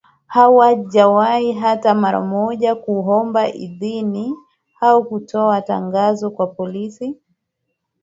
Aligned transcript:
Hawajawahi 0.27 1.51
hata 1.51 1.95
mara 1.95 2.21
moja 2.21 2.75
kuomba 2.75 3.53
idhini 3.53 4.35
au 4.81 5.03
kutoa 5.03 5.61
tangazo 5.61 6.31
kwa 6.31 6.47
polisi 6.47 7.15